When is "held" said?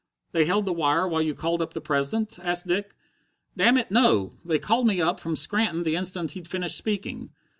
0.45-0.65